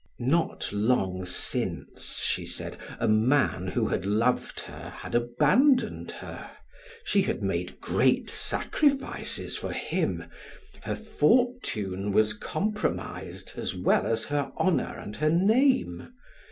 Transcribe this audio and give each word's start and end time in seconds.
Not 0.17 0.73
long 0.73 1.25
since, 1.25 2.23
she 2.23 2.43
said, 2.43 2.75
a 2.99 3.07
man 3.07 3.67
who 3.67 3.87
loved 4.03 4.61
her 4.61 4.89
had 4.97 5.13
abandoned 5.13 6.09
her. 6.13 6.49
She 7.03 7.21
had 7.21 7.43
made 7.43 7.79
great 7.79 8.27
sacrifices 8.27 9.55
for 9.59 9.71
him; 9.73 10.23
her 10.85 10.95
fortune 10.95 12.11
was 12.13 12.33
compromised 12.33 13.53
as 13.57 13.75
well 13.75 14.07
as 14.07 14.25
her 14.25 14.51
honor 14.57 14.97
and 14.97 15.17
her 15.17 15.29
name. 15.29 16.11